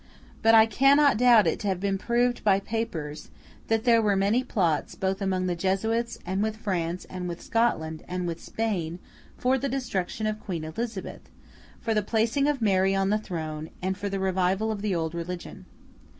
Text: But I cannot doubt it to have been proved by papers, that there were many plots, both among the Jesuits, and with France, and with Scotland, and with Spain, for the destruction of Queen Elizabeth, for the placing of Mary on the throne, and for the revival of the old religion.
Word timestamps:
But 0.41 0.55
I 0.55 0.65
cannot 0.65 1.17
doubt 1.19 1.45
it 1.45 1.59
to 1.59 1.67
have 1.67 1.79
been 1.79 1.99
proved 1.99 2.43
by 2.43 2.59
papers, 2.59 3.29
that 3.67 3.83
there 3.83 4.01
were 4.01 4.15
many 4.15 4.43
plots, 4.43 4.95
both 4.95 5.21
among 5.21 5.45
the 5.45 5.55
Jesuits, 5.55 6.17
and 6.25 6.41
with 6.41 6.57
France, 6.57 7.05
and 7.05 7.29
with 7.29 7.39
Scotland, 7.39 8.01
and 8.07 8.25
with 8.25 8.41
Spain, 8.41 8.97
for 9.37 9.59
the 9.59 9.69
destruction 9.69 10.25
of 10.25 10.39
Queen 10.39 10.63
Elizabeth, 10.63 11.29
for 11.79 11.93
the 11.93 12.01
placing 12.01 12.47
of 12.47 12.63
Mary 12.63 12.95
on 12.95 13.11
the 13.11 13.19
throne, 13.19 13.69
and 13.79 13.95
for 13.95 14.09
the 14.09 14.19
revival 14.19 14.71
of 14.71 14.81
the 14.81 14.95
old 14.95 15.13
religion. 15.13 15.65